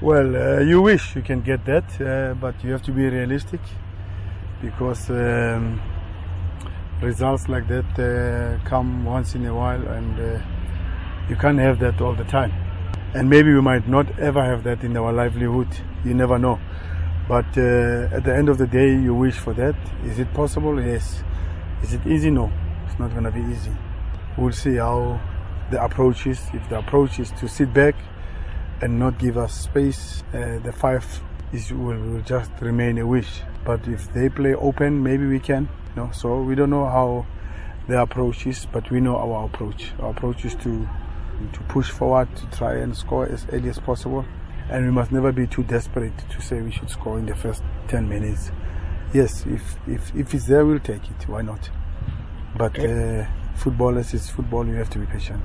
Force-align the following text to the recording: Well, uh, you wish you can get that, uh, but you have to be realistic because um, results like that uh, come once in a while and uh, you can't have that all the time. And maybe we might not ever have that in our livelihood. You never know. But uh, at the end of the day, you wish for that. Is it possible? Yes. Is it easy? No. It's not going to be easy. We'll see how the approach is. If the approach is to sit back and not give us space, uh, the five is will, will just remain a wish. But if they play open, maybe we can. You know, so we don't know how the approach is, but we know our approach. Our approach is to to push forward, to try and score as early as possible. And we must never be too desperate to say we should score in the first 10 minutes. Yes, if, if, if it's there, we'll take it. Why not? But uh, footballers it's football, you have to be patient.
Well, 0.00 0.36
uh, 0.36 0.60
you 0.60 0.80
wish 0.80 1.16
you 1.16 1.22
can 1.22 1.40
get 1.40 1.64
that, 1.64 2.00
uh, 2.00 2.34
but 2.34 2.62
you 2.62 2.70
have 2.70 2.82
to 2.82 2.92
be 2.92 3.08
realistic 3.08 3.58
because 4.62 5.10
um, 5.10 5.82
results 7.02 7.48
like 7.48 7.66
that 7.66 7.98
uh, 7.98 8.64
come 8.64 9.04
once 9.04 9.34
in 9.34 9.44
a 9.46 9.52
while 9.52 9.84
and 9.88 10.20
uh, 10.20 10.40
you 11.28 11.34
can't 11.34 11.58
have 11.58 11.80
that 11.80 12.00
all 12.00 12.14
the 12.14 12.22
time. 12.22 12.52
And 13.12 13.28
maybe 13.28 13.52
we 13.52 13.60
might 13.60 13.88
not 13.88 14.16
ever 14.20 14.44
have 14.44 14.62
that 14.62 14.84
in 14.84 14.96
our 14.96 15.12
livelihood. 15.12 15.66
You 16.04 16.14
never 16.14 16.38
know. 16.38 16.60
But 17.26 17.58
uh, 17.58 18.14
at 18.14 18.22
the 18.22 18.36
end 18.36 18.48
of 18.48 18.58
the 18.58 18.68
day, 18.68 18.90
you 18.90 19.16
wish 19.16 19.34
for 19.34 19.52
that. 19.54 19.74
Is 20.04 20.20
it 20.20 20.32
possible? 20.32 20.80
Yes. 20.80 21.24
Is 21.82 21.94
it 21.94 22.06
easy? 22.06 22.30
No. 22.30 22.52
It's 22.86 23.00
not 23.00 23.10
going 23.10 23.24
to 23.24 23.32
be 23.32 23.40
easy. 23.52 23.72
We'll 24.36 24.52
see 24.52 24.76
how 24.76 25.20
the 25.72 25.82
approach 25.82 26.28
is. 26.28 26.40
If 26.54 26.68
the 26.68 26.78
approach 26.78 27.18
is 27.18 27.32
to 27.32 27.48
sit 27.48 27.74
back 27.74 27.96
and 28.80 28.98
not 28.98 29.18
give 29.18 29.36
us 29.36 29.54
space, 29.54 30.22
uh, 30.32 30.58
the 30.62 30.72
five 30.72 31.04
is 31.52 31.72
will, 31.72 31.98
will 31.98 32.20
just 32.22 32.50
remain 32.60 32.98
a 32.98 33.06
wish. 33.06 33.42
But 33.64 33.86
if 33.88 34.12
they 34.12 34.28
play 34.28 34.54
open, 34.54 35.02
maybe 35.02 35.26
we 35.26 35.40
can. 35.40 35.68
You 35.96 36.02
know, 36.04 36.10
so 36.12 36.42
we 36.42 36.54
don't 36.54 36.70
know 36.70 36.86
how 36.86 37.26
the 37.88 38.00
approach 38.00 38.46
is, 38.46 38.66
but 38.66 38.90
we 38.90 39.00
know 39.00 39.16
our 39.16 39.46
approach. 39.46 39.92
Our 39.98 40.10
approach 40.10 40.44
is 40.44 40.54
to 40.56 40.88
to 41.52 41.60
push 41.68 41.90
forward, 41.90 42.28
to 42.36 42.46
try 42.56 42.74
and 42.76 42.96
score 42.96 43.26
as 43.26 43.46
early 43.52 43.68
as 43.68 43.78
possible. 43.78 44.24
And 44.70 44.84
we 44.84 44.90
must 44.90 45.12
never 45.12 45.32
be 45.32 45.46
too 45.46 45.62
desperate 45.62 46.12
to 46.30 46.42
say 46.42 46.60
we 46.60 46.70
should 46.70 46.90
score 46.90 47.18
in 47.18 47.26
the 47.26 47.34
first 47.34 47.62
10 47.88 48.08
minutes. 48.08 48.50
Yes, 49.14 49.46
if, 49.46 49.76
if, 49.86 50.14
if 50.14 50.34
it's 50.34 50.46
there, 50.46 50.66
we'll 50.66 50.80
take 50.80 51.04
it. 51.08 51.28
Why 51.28 51.42
not? 51.42 51.70
But 52.56 52.78
uh, 52.78 53.24
footballers 53.54 54.12
it's 54.12 54.28
football, 54.28 54.66
you 54.66 54.74
have 54.74 54.90
to 54.90 54.98
be 54.98 55.06
patient. 55.06 55.42